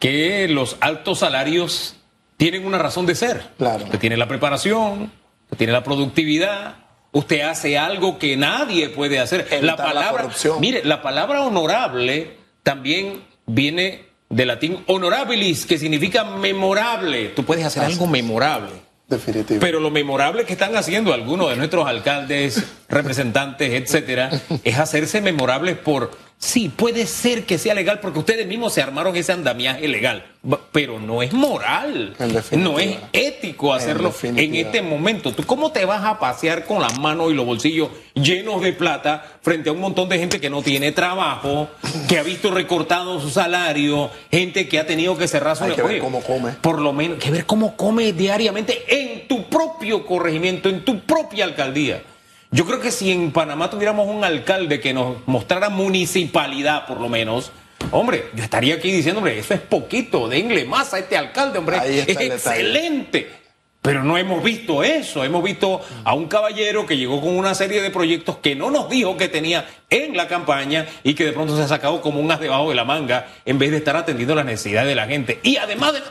que 0.00 0.48
los 0.48 0.76
altos 0.80 1.20
salarios 1.20 1.94
tienen 2.36 2.66
una 2.66 2.78
razón 2.78 3.06
de 3.06 3.14
ser. 3.14 3.50
Claro. 3.56 3.84
Usted 3.84 4.00
tiene 4.00 4.16
la 4.16 4.26
preparación, 4.26 5.12
usted 5.44 5.58
tiene 5.58 5.72
la 5.72 5.84
productividad, 5.84 6.76
Usted 7.12 7.40
hace 7.40 7.76
algo 7.76 8.18
que 8.18 8.36
nadie 8.36 8.88
puede 8.88 9.18
hacer. 9.18 9.46
la 9.62 9.76
palabra, 9.76 10.28
mire, 10.60 10.84
la 10.84 11.02
palabra 11.02 11.42
honorable 11.42 12.36
también 12.62 13.24
viene 13.46 14.04
del 14.28 14.48
latín 14.48 14.84
honorabilis, 14.86 15.66
que 15.66 15.76
significa 15.76 16.22
memorable. 16.24 17.30
Tú 17.30 17.44
puedes 17.44 17.64
hacer 17.64 17.82
algo 17.82 18.06
memorable. 18.06 18.70
Definitivo. 19.08 19.58
Pero 19.58 19.80
lo 19.80 19.90
memorable 19.90 20.44
que 20.44 20.52
están 20.52 20.76
haciendo 20.76 21.12
algunos 21.12 21.50
de 21.50 21.56
nuestros 21.56 21.84
alcaldes, 21.88 22.62
representantes, 22.88 23.72
etcétera, 23.72 24.30
es 24.62 24.78
hacerse 24.78 25.20
memorables 25.20 25.76
por 25.76 26.12
Sí, 26.40 26.70
puede 26.70 27.06
ser 27.06 27.44
que 27.44 27.58
sea 27.58 27.74
legal 27.74 28.00
porque 28.00 28.18
ustedes 28.18 28.46
mismos 28.46 28.72
se 28.72 28.80
armaron 28.80 29.14
ese 29.14 29.30
andamiaje 29.30 29.86
legal, 29.86 30.24
pero 30.72 30.98
no 30.98 31.22
es 31.22 31.34
moral, 31.34 32.16
no 32.52 32.78
es 32.80 32.96
ético 33.12 33.74
hacerlo 33.74 34.10
en, 34.22 34.54
este 34.54 34.80
momento. 34.80 35.34
¿Tú 35.34 35.44
cómo 35.44 35.70
te 35.70 35.84
vas 35.84 36.02
a 36.02 36.18
pasear 36.18 36.64
con 36.64 36.80
las 36.80 36.98
manos 36.98 37.30
y 37.30 37.34
los 37.34 37.44
bolsillos 37.44 37.90
llenos 38.14 38.62
de 38.62 38.72
plata 38.72 39.22
frente 39.42 39.68
a 39.68 39.72
un 39.74 39.80
montón 39.80 40.08
de 40.08 40.18
gente 40.18 40.40
que 40.40 40.48
no 40.48 40.62
tiene 40.62 40.92
trabajo, 40.92 41.68
que 42.08 42.18
ha 42.18 42.22
visto 42.22 42.50
recortado 42.50 43.20
su 43.20 43.28
salario, 43.28 44.10
gente 44.30 44.66
que 44.66 44.78
ha 44.78 44.86
tenido 44.86 45.18
que 45.18 45.28
cerrar 45.28 45.58
su 45.58 45.64
ver 45.66 45.98
cómo 45.98 46.22
come. 46.22 46.52
Por 46.52 46.80
lo 46.80 46.94
menos, 46.94 47.18
que 47.18 47.30
ver 47.30 47.44
cómo 47.44 47.76
come 47.76 48.14
diariamente 48.14 48.82
en 48.88 49.28
tu 49.28 49.44
propio 49.50 50.06
corregimiento, 50.06 50.70
en 50.70 50.86
tu 50.86 51.00
propia 51.00 51.44
alcaldía. 51.44 52.02
Yo 52.52 52.66
creo 52.66 52.80
que 52.80 52.90
si 52.90 53.12
en 53.12 53.30
Panamá 53.30 53.70
tuviéramos 53.70 54.08
un 54.08 54.24
alcalde 54.24 54.80
que 54.80 54.92
nos 54.92 55.26
mostrara 55.26 55.68
municipalidad, 55.68 56.86
por 56.86 57.00
lo 57.00 57.08
menos, 57.08 57.52
hombre, 57.92 58.30
yo 58.34 58.42
estaría 58.42 58.74
aquí 58.74 58.90
diciendo, 58.90 59.18
hombre, 59.18 59.38
eso 59.38 59.54
es 59.54 59.60
poquito, 59.60 60.28
denle 60.28 60.64
más 60.64 60.92
a 60.92 60.98
este 60.98 61.16
alcalde, 61.16 61.58
hombre, 61.58 61.78
es 61.86 62.08
excelente. 62.08 63.40
Pero 63.82 64.04
no 64.04 64.18
hemos 64.18 64.42
visto 64.42 64.82
eso, 64.82 65.24
hemos 65.24 65.42
visto 65.42 65.80
a 66.04 66.12
un 66.12 66.26
caballero 66.26 66.84
que 66.84 66.98
llegó 66.98 67.20
con 67.20 67.34
una 67.34 67.54
serie 67.54 67.80
de 67.80 67.90
proyectos 67.90 68.36
que 68.36 68.54
no 68.54 68.70
nos 68.70 68.90
dijo 68.90 69.16
que 69.16 69.28
tenía 69.28 69.66
en 69.88 70.16
la 70.16 70.28
campaña 70.28 70.86
y 71.02 71.14
que 71.14 71.24
de 71.24 71.32
pronto 71.32 71.56
se 71.56 71.62
ha 71.62 71.68
sacado 71.68 72.02
como 72.02 72.20
un 72.20 72.30
as 72.30 72.40
debajo 72.40 72.68
de 72.68 72.74
la 72.74 72.84
manga 72.84 73.28
en 73.46 73.58
vez 73.58 73.70
de 73.70 73.78
estar 73.78 73.96
atendiendo 73.96 74.34
las 74.34 74.44
necesidades 74.44 74.88
de 74.88 74.94
la 74.96 75.06
gente. 75.06 75.40
Y 75.42 75.56
además 75.56 75.94
de 75.94 76.00
no, 76.00 76.06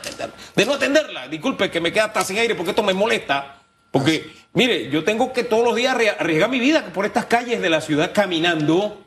de 0.56 0.66
no 0.66 0.74
atenderla, 0.74 1.28
disculpe 1.28 1.70
que 1.70 1.80
me 1.80 1.92
queda 1.92 2.06
hasta 2.06 2.24
sin 2.24 2.38
aire 2.38 2.56
porque 2.56 2.70
esto 2.70 2.82
me 2.82 2.92
molesta, 2.92 3.59
porque 3.90 4.40
Mire, 4.52 4.90
yo 4.90 5.04
tengo 5.04 5.32
que 5.32 5.44
todos 5.44 5.64
los 5.64 5.76
días 5.76 5.96
arriesgar 6.18 6.50
mi 6.50 6.58
vida 6.58 6.86
por 6.92 7.06
estas 7.06 7.26
calles 7.26 7.60
de 7.60 7.70
la 7.70 7.80
ciudad 7.80 8.12
caminando 8.12 9.00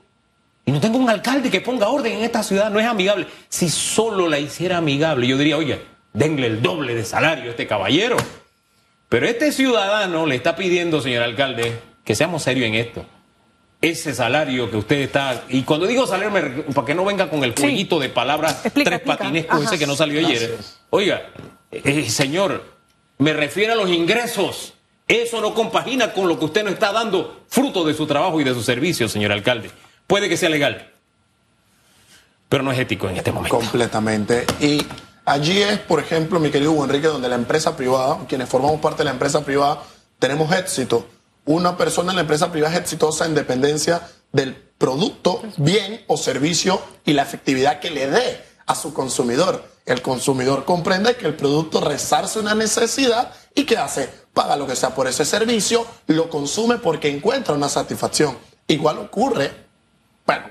y 0.65 0.71
no 0.71 0.79
tengo 0.79 0.97
un 0.97 1.09
alcalde 1.09 1.49
que 1.49 1.59
ponga 1.59 1.89
orden 1.89 2.13
en 2.13 2.23
esta 2.23 2.43
ciudad, 2.43 2.71
no 2.71 2.79
es 2.79 2.85
amigable. 2.85 3.27
Si 3.49 3.69
solo 3.69 4.29
la 4.29 4.39
hiciera 4.39 4.77
amigable, 4.77 5.27
yo 5.27 5.37
diría, 5.37 5.57
oye, 5.57 5.81
denle 6.13 6.47
el 6.47 6.61
doble 6.61 6.95
de 6.95 7.03
salario 7.03 7.45
a 7.45 7.49
este 7.49 7.67
caballero. 7.67 8.15
Pero 9.09 9.27
este 9.27 9.51
ciudadano 9.51 10.25
le 10.25 10.35
está 10.35 10.55
pidiendo, 10.55 11.01
señor 11.01 11.23
alcalde, 11.23 11.77
que 12.05 12.15
seamos 12.15 12.43
serios 12.43 12.67
en 12.67 12.75
esto. 12.75 13.05
Ese 13.81 14.15
salario 14.15 14.71
que 14.71 14.77
usted 14.77 15.01
está. 15.01 15.43
Y 15.49 15.63
cuando 15.63 15.85
digo 15.85 16.07
salario, 16.07 16.63
para 16.73 16.87
que 16.87 16.95
no 16.95 17.03
venga 17.03 17.29
con 17.29 17.43
el 17.43 17.53
jueguito 17.53 17.99
de 17.99 18.07
palabras 18.07 18.63
tres 18.73 19.01
patinescos 19.01 19.65
ese 19.65 19.77
que 19.77 19.85
no 19.85 19.95
salió 19.95 20.25
ayer. 20.25 20.57
Oiga, 20.89 21.23
eh, 21.69 22.09
señor, 22.09 22.63
me 23.17 23.33
refiero 23.33 23.73
a 23.73 23.75
los 23.75 23.89
ingresos. 23.89 24.72
Eso 25.07 25.41
no 25.41 25.53
compagina 25.53 26.13
con 26.13 26.27
lo 26.27 26.39
que 26.39 26.45
usted 26.45 26.63
no 26.63 26.69
está 26.69 26.91
dando 26.91 27.43
fruto 27.47 27.83
de 27.83 27.93
su 27.93 28.07
trabajo 28.07 28.39
y 28.39 28.43
de 28.43 28.53
su 28.53 28.63
servicio, 28.63 29.09
señor 29.09 29.31
alcalde. 29.31 29.69
Puede 30.07 30.29
que 30.29 30.37
sea 30.37 30.49
legal, 30.49 30.91
pero 32.49 32.63
no 32.63 32.71
es 32.71 32.79
ético 32.79 33.09
en 33.09 33.17
este 33.17 33.31
momento. 33.31 33.57
Completamente. 33.57 34.45
Y 34.59 34.85
allí 35.25 35.61
es, 35.61 35.79
por 35.79 35.99
ejemplo, 35.99 36.39
mi 36.39 36.51
querido 36.51 36.71
Hugo 36.71 36.85
Enrique, 36.85 37.07
donde 37.07 37.27
la 37.27 37.35
empresa 37.35 37.75
privada, 37.75 38.19
quienes 38.27 38.47
formamos 38.47 38.79
parte 38.79 38.99
de 38.99 39.05
la 39.05 39.11
empresa 39.11 39.43
privada, 39.43 39.83
tenemos 40.19 40.51
éxito. 40.55 41.05
Una 41.45 41.75
persona 41.75 42.11
en 42.11 42.15
la 42.15 42.21
empresa 42.21 42.51
privada 42.51 42.73
es 42.73 42.79
exitosa 42.79 43.25
en 43.25 43.35
dependencia 43.35 44.01
del 44.31 44.55
producto, 44.55 45.41
bien 45.57 46.03
o 46.07 46.15
servicio 46.15 46.81
y 47.05 47.13
la 47.13 47.23
efectividad 47.23 47.79
que 47.79 47.91
le 47.91 48.07
dé 48.07 48.43
a 48.65 48.75
su 48.75 48.93
consumidor. 48.93 49.63
El 49.85 50.01
consumidor 50.01 50.63
comprende 50.63 51.15
que 51.15 51.25
el 51.25 51.35
producto 51.35 51.81
resarce 51.81 52.39
una 52.39 52.55
necesidad 52.55 53.33
y 53.53 53.65
¿qué 53.65 53.77
hace? 53.77 54.09
Paga 54.33 54.55
lo 54.55 54.65
que 54.65 54.75
sea 54.75 54.95
por 54.95 55.07
ese 55.07 55.25
servicio, 55.25 55.85
lo 56.07 56.29
consume 56.29 56.77
porque 56.77 57.09
encuentra 57.09 57.53
una 57.53 57.69
satisfacción. 57.69 58.37
Igual 58.67 58.97
ocurre, 58.97 59.51
bueno, 60.25 60.45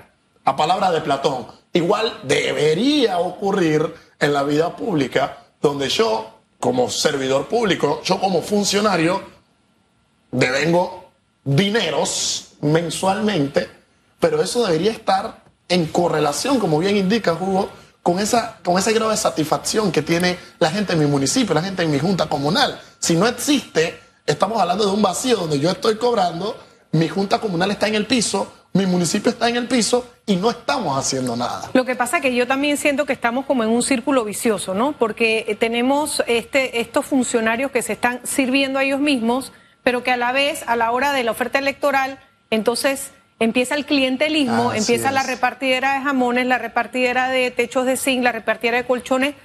a 0.45 0.55
palabra 0.55 0.91
de 0.91 1.01
Platón, 1.01 1.47
igual 1.73 2.21
debería 2.23 3.19
ocurrir 3.19 3.93
en 4.19 4.33
la 4.33 4.43
vida 4.43 4.75
pública, 4.75 5.37
donde 5.61 5.89
yo, 5.89 6.39
como 6.59 6.89
servidor 6.89 7.47
público, 7.47 8.01
yo 8.03 8.19
como 8.19 8.41
funcionario, 8.41 9.21
devengo 10.31 11.11
dineros 11.43 12.53
mensualmente, 12.61 13.69
pero 14.19 14.41
eso 14.41 14.65
debería 14.65 14.91
estar 14.91 15.43
en 15.67 15.87
correlación, 15.87 16.59
como 16.59 16.79
bien 16.79 16.95
indica 16.95 17.33
Hugo, 17.33 17.69
con, 18.01 18.19
esa, 18.19 18.59
con 18.63 18.77
ese 18.77 18.93
grado 18.93 19.11
de 19.11 19.17
satisfacción 19.17 19.91
que 19.91 20.01
tiene 20.01 20.37
la 20.59 20.69
gente 20.69 20.93
en 20.93 20.99
mi 20.99 21.05
municipio, 21.05 21.53
la 21.53 21.63
gente 21.63 21.83
en 21.83 21.91
mi 21.91 21.99
junta 21.99 22.27
comunal. 22.27 22.79
Si 23.03 23.17
no 23.17 23.27
existe, 23.27 23.99
estamos 24.25 24.61
hablando 24.61 24.85
de 24.85 24.91
un 24.93 25.01
vacío 25.01 25.35
donde 25.35 25.59
yo 25.59 25.69
estoy 25.69 25.97
cobrando, 25.97 26.57
mi 26.93 27.09
junta 27.09 27.37
comunal 27.37 27.69
está 27.69 27.89
en 27.89 27.95
el 27.95 28.05
piso, 28.05 28.53
mi 28.71 28.85
municipio 28.85 29.29
está 29.29 29.49
en 29.49 29.57
el 29.57 29.67
piso 29.67 30.07
y 30.25 30.37
no 30.37 30.49
estamos 30.49 30.97
haciendo 30.97 31.35
nada. 31.35 31.69
Lo 31.73 31.83
que 31.83 31.97
pasa 31.97 32.15
es 32.15 32.21
que 32.21 32.33
yo 32.33 32.47
también 32.47 32.77
siento 32.77 33.05
que 33.05 33.11
estamos 33.11 33.45
como 33.45 33.65
en 33.65 33.71
un 33.71 33.83
círculo 33.83 34.23
vicioso, 34.23 34.73
¿no? 34.73 34.93
Porque 34.93 35.57
tenemos 35.59 36.23
este, 36.27 36.79
estos 36.79 37.05
funcionarios 37.05 37.71
que 37.71 37.81
se 37.81 37.91
están 37.91 38.21
sirviendo 38.23 38.79
a 38.79 38.85
ellos 38.85 39.01
mismos, 39.01 39.51
pero 39.83 40.01
que 40.01 40.11
a 40.11 40.15
la 40.15 40.31
vez, 40.31 40.63
a 40.65 40.77
la 40.77 40.89
hora 40.91 41.11
de 41.11 41.25
la 41.25 41.31
oferta 41.31 41.59
electoral, 41.59 42.19
entonces 42.51 43.11
Empieza 43.39 43.75
el 43.75 43.85
clientelismo, 43.85 44.73
empieza 44.73 45.11
la 45.11 45.23
repartidera 45.23 45.95
de 45.95 46.01
jamones, 46.01 46.45
la 46.45 46.59
repartidera 46.59 47.29
de 47.29 47.51
techos 47.51 47.85
de 47.85 47.97
zinc, 47.97 48.23
la 48.23 48.31
repartidera 48.31 48.77
de 48.77 48.85
colchones. 48.85 49.35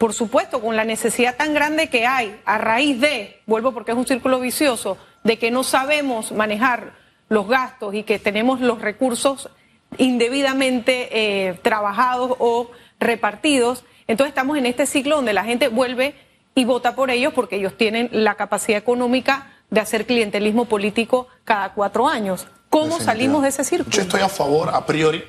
Por 0.00 0.14
supuesto, 0.14 0.62
con 0.62 0.76
la 0.76 0.84
necesidad 0.86 1.36
tan 1.36 1.52
grande 1.52 1.90
que 1.90 2.06
hay 2.06 2.40
a 2.46 2.56
raíz 2.56 2.98
de, 3.02 3.38
vuelvo 3.44 3.72
porque 3.72 3.92
es 3.92 3.98
un 3.98 4.06
círculo 4.06 4.40
vicioso, 4.40 4.96
de 5.24 5.38
que 5.38 5.50
no 5.50 5.62
sabemos 5.62 6.32
manejar 6.32 6.94
los 7.28 7.46
gastos 7.46 7.94
y 7.94 8.02
que 8.04 8.18
tenemos 8.18 8.62
los 8.62 8.80
recursos 8.80 9.50
indebidamente 9.98 11.48
eh, 11.48 11.52
trabajados 11.60 12.34
o 12.38 12.70
repartidos, 12.98 13.84
entonces 14.06 14.30
estamos 14.30 14.56
en 14.56 14.64
este 14.64 14.86
ciclo 14.86 15.16
donde 15.16 15.34
la 15.34 15.44
gente 15.44 15.68
vuelve 15.68 16.14
y 16.54 16.64
vota 16.64 16.94
por 16.94 17.10
ellos 17.10 17.34
porque 17.34 17.56
ellos 17.56 17.76
tienen 17.76 18.08
la 18.10 18.36
capacidad 18.36 18.78
económica 18.78 19.52
de 19.68 19.80
hacer 19.80 20.06
clientelismo 20.06 20.64
político 20.64 21.28
cada 21.44 21.74
cuatro 21.74 22.08
años. 22.08 22.46
¿Cómo 22.70 23.00
salimos 23.00 23.42
de 23.42 23.50
ese 23.50 23.64
círculo? 23.64 23.94
Yo 23.94 24.00
estoy 24.00 24.22
a 24.22 24.30
favor, 24.30 24.70
a 24.72 24.86
priori, 24.86 25.22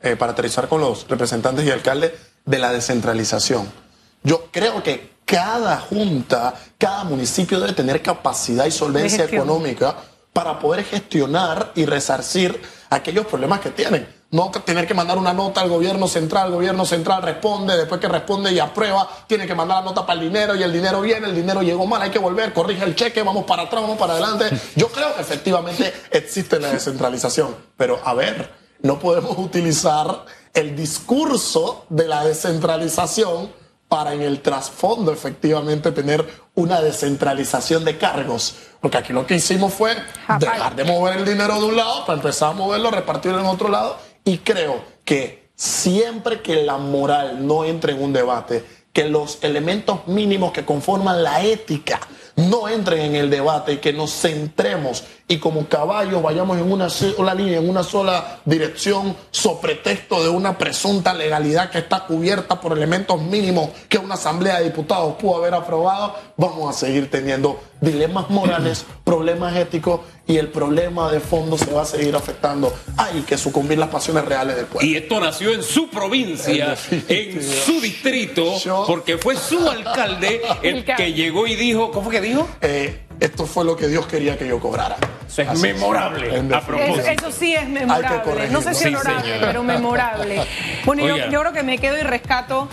eh, 0.00 0.14
para 0.14 0.30
aterrizar 0.30 0.68
con 0.68 0.80
los 0.80 1.08
representantes 1.08 1.66
y 1.66 1.72
alcaldes, 1.72 2.12
de 2.44 2.58
la 2.60 2.72
descentralización. 2.72 3.82
Yo 4.22 4.48
creo 4.50 4.82
que 4.82 5.12
cada 5.24 5.78
junta, 5.78 6.54
cada 6.78 7.04
municipio 7.04 7.58
debe 7.58 7.72
tener 7.72 8.02
capacidad 8.02 8.66
y 8.66 8.70
solvencia 8.70 9.24
económica 9.24 9.96
para 10.32 10.58
poder 10.58 10.84
gestionar 10.84 11.72
y 11.74 11.84
resarcir 11.84 12.60
aquellos 12.90 13.26
problemas 13.26 13.60
que 13.60 13.70
tienen. 13.70 14.06
No 14.30 14.50
tener 14.50 14.86
que 14.86 14.94
mandar 14.94 15.18
una 15.18 15.34
nota 15.34 15.60
al 15.60 15.68
gobierno 15.68 16.08
central, 16.08 16.48
el 16.48 16.54
gobierno 16.54 16.86
central 16.86 17.22
responde, 17.22 17.76
después 17.76 18.00
que 18.00 18.08
responde 18.08 18.50
y 18.50 18.58
aprueba, 18.58 19.06
tiene 19.26 19.46
que 19.46 19.54
mandar 19.54 19.82
la 19.82 19.90
nota 19.90 20.06
para 20.06 20.18
el 20.18 20.26
dinero 20.26 20.54
y 20.54 20.62
el 20.62 20.72
dinero 20.72 21.02
viene, 21.02 21.26
el 21.26 21.34
dinero 21.34 21.62
llegó 21.62 21.86
mal, 21.86 22.00
hay 22.00 22.10
que 22.10 22.18
volver, 22.18 22.54
corrige 22.54 22.84
el 22.84 22.94
cheque, 22.94 23.22
vamos 23.22 23.44
para 23.44 23.64
atrás, 23.64 23.82
vamos 23.82 23.98
para 23.98 24.14
adelante. 24.14 24.46
Yo 24.76 24.88
creo 24.88 25.14
que 25.14 25.20
efectivamente 25.20 25.92
existe 26.10 26.58
la 26.58 26.70
descentralización, 26.70 27.54
pero 27.76 28.00
a 28.02 28.14
ver, 28.14 28.50
no 28.80 28.98
podemos 28.98 29.36
utilizar 29.36 30.24
el 30.54 30.74
discurso 30.76 31.84
de 31.90 32.08
la 32.08 32.24
descentralización 32.24 33.61
para 33.92 34.14
en 34.14 34.22
el 34.22 34.40
trasfondo 34.40 35.12
efectivamente 35.12 35.92
tener 35.92 36.26
una 36.54 36.80
descentralización 36.80 37.84
de 37.84 37.98
cargos. 37.98 38.54
Porque 38.80 38.96
aquí 38.96 39.12
lo 39.12 39.26
que 39.26 39.34
hicimos 39.34 39.74
fue 39.74 39.94
dejar 40.38 40.74
de 40.74 40.84
mover 40.84 41.18
el 41.18 41.26
dinero 41.26 41.60
de 41.60 41.66
un 41.66 41.76
lado 41.76 42.06
para 42.06 42.16
empezar 42.16 42.52
a 42.52 42.52
moverlo, 42.54 42.90
repartirlo 42.90 43.38
en 43.38 43.44
otro 43.44 43.68
lado. 43.68 43.98
Y 44.24 44.38
creo 44.38 44.82
que 45.04 45.50
siempre 45.56 46.40
que 46.40 46.62
la 46.62 46.78
moral 46.78 47.46
no 47.46 47.66
entre 47.66 47.92
en 47.92 48.02
un 48.02 48.14
debate, 48.14 48.64
que 48.94 49.10
los 49.10 49.44
elementos 49.44 50.06
mínimos 50.06 50.52
que 50.52 50.64
conforman 50.64 51.22
la 51.22 51.42
ética 51.42 52.00
no 52.36 52.70
entren 52.70 53.02
en 53.02 53.16
el 53.16 53.28
debate 53.28 53.74
y 53.74 53.76
que 53.76 53.92
nos 53.92 54.10
centremos 54.18 55.04
y 55.32 55.38
como 55.38 55.66
caballos 55.66 56.22
vayamos 56.22 56.58
en 56.58 56.70
una 56.70 56.90
sola 56.90 57.34
línea, 57.34 57.58
en 57.58 57.68
una 57.68 57.82
sola 57.82 58.40
dirección, 58.44 59.16
sobre 59.30 59.62
pretexto 59.62 60.22
de 60.22 60.28
una 60.28 60.58
presunta 60.58 61.14
legalidad 61.14 61.70
que 61.70 61.78
está 61.78 62.00
cubierta 62.00 62.60
por 62.60 62.76
elementos 62.76 63.18
mínimos 63.22 63.70
que 63.88 63.96
una 63.96 64.14
asamblea 64.14 64.58
de 64.58 64.64
diputados 64.64 65.14
pudo 65.14 65.36
haber 65.36 65.54
aprobado, 65.54 66.14
vamos 66.36 66.76
a 66.76 66.78
seguir 66.78 67.10
teniendo 67.10 67.58
dilemas 67.80 68.28
morales, 68.28 68.84
problemas 69.04 69.56
éticos 69.56 70.00
y 70.26 70.36
el 70.36 70.48
problema 70.48 71.10
de 71.10 71.20
fondo 71.20 71.56
se 71.56 71.72
va 71.72 71.82
a 71.82 71.86
seguir 71.86 72.14
afectando. 72.14 72.72
Hay 72.98 73.22
que 73.22 73.38
sucumbir 73.38 73.78
las 73.78 73.88
pasiones 73.88 74.26
reales 74.26 74.56
del 74.56 74.66
pueblo. 74.66 74.86
Y 74.86 74.96
esto 74.96 75.18
nació 75.18 75.54
en 75.54 75.62
su 75.62 75.88
provincia, 75.88 76.76
en, 77.08 77.42
su 77.42 77.80
distrito, 77.80 78.52
porque 78.86 79.16
fue 79.16 79.36
su 79.36 79.66
alcalde 79.66 80.42
el 80.62 80.84
que 80.84 81.14
llegó 81.14 81.46
y 81.46 81.56
dijo, 81.56 81.90
¿cómo 81.90 82.10
que 82.10 82.20
dijo? 82.20 82.46
Eh, 82.60 83.00
esto 83.20 83.46
fue 83.46 83.64
lo 83.64 83.76
que 83.76 83.88
Dios 83.88 84.06
quería 84.06 84.36
que 84.36 84.46
yo 84.46 84.60
cobrara. 84.60 84.98
Eso 85.38 85.52
es 85.52 85.60
memorable. 85.60 86.54
a 86.54 86.60
propósito. 86.60 87.08
Eso, 87.08 87.32
sí 87.32 87.54
es 87.54 87.68
memorable. 87.68 88.48
No 88.50 88.60
sé 88.60 88.74
si 88.74 88.88
honorable, 88.88 89.34
pero 89.40 89.62
memorable. 89.62 90.42
Bueno, 90.84 91.06
yo, 91.06 91.30
yo 91.30 91.40
creo 91.40 91.52
que 91.52 91.62
me 91.62 91.78
quedo 91.78 91.98
y 91.98 92.02
rescato 92.02 92.68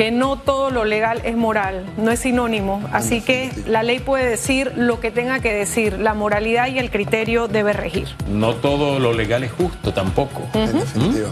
que 0.00 0.10
no 0.10 0.38
todo 0.38 0.70
lo 0.70 0.86
legal 0.86 1.20
es 1.24 1.36
moral, 1.36 1.84
no 1.98 2.10
es 2.10 2.20
sinónimo. 2.20 2.82
Así 2.90 3.20
que 3.20 3.50
la 3.66 3.82
ley 3.82 3.98
puede 3.98 4.26
decir 4.26 4.72
lo 4.74 4.98
que 4.98 5.10
tenga 5.10 5.40
que 5.40 5.52
decir, 5.52 5.98
la 5.98 6.14
moralidad 6.14 6.68
y 6.68 6.78
el 6.78 6.90
criterio 6.90 7.48
debe 7.48 7.74
regir. 7.74 8.08
No 8.26 8.54
todo 8.54 8.98
lo 8.98 9.12
legal 9.12 9.44
es 9.44 9.52
justo 9.52 9.92
tampoco. 9.92 10.48
En 10.54 10.78
definitiva. 10.78 11.28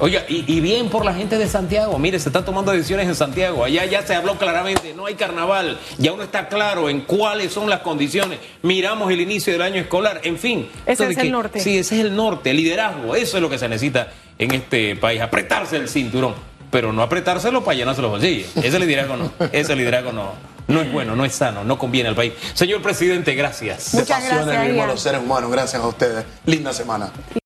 Oiga, 0.00 0.24
y, 0.28 0.44
y 0.50 0.60
bien 0.60 0.88
por 0.88 1.04
la 1.04 1.12
gente 1.12 1.36
de 1.36 1.46
Santiago. 1.46 1.98
Mire, 1.98 2.18
se 2.18 2.30
están 2.30 2.44
tomando 2.44 2.72
decisiones 2.72 3.06
en 3.06 3.14
Santiago. 3.14 3.64
Allá 3.64 3.84
ya 3.84 4.02
se 4.06 4.14
habló 4.14 4.36
claramente, 4.36 4.94
no 4.94 5.06
hay 5.06 5.14
carnaval. 5.14 5.78
Ya 5.98 6.12
uno 6.12 6.22
está 6.22 6.48
claro 6.48 6.88
en 6.88 7.02
cuáles 7.02 7.52
son 7.52 7.68
las 7.68 7.80
condiciones. 7.80 8.38
Miramos 8.62 9.12
el 9.12 9.20
inicio 9.20 9.52
del 9.52 9.62
año 9.62 9.80
escolar. 9.80 10.20
En 10.24 10.38
fin. 10.38 10.68
Ese 10.86 11.04
Entonces, 11.04 11.18
es 11.18 11.24
el 11.24 11.32
norte. 11.32 11.60
Sí, 11.60 11.78
ese 11.78 11.98
es 11.98 12.04
el 12.06 12.16
norte, 12.16 12.54
liderazgo. 12.54 13.14
Eso 13.14 13.36
es 13.36 13.42
lo 13.42 13.50
que 13.50 13.58
se 13.58 13.68
necesita 13.68 14.08
en 14.38 14.54
este 14.54 14.96
país. 14.96 15.20
Apretarse 15.20 15.76
el 15.76 15.88
cinturón. 15.88 16.34
Pero 16.70 16.92
no 16.92 17.02
apretárselo 17.02 17.62
para 17.64 17.76
llenarse 17.76 18.00
los 18.00 18.10
bolsillos. 18.12 18.56
Ese 18.56 18.78
liderazgo 18.78 19.16
no. 19.16 19.32
Ese 19.52 19.74
liderazgo 19.76 20.12
no. 20.12 20.32
No 20.68 20.80
es 20.80 20.92
bueno, 20.92 21.16
no 21.16 21.24
es 21.24 21.34
sano, 21.34 21.64
no 21.64 21.76
conviene 21.76 22.10
al 22.10 22.14
país. 22.14 22.32
Señor 22.54 22.80
presidente, 22.80 23.34
gracias. 23.34 23.92
Muchas 23.92 24.06
de 24.08 24.14
pasiones 24.14 24.46
gracias, 24.46 24.62
vivimos 24.62 24.84
Ian. 24.84 24.88
los 24.88 25.00
seres 25.00 25.20
humanos. 25.20 25.50
Gracias 25.50 25.82
a 25.82 25.86
ustedes. 25.88 26.24
Linda 26.46 26.72
semana. 26.72 27.10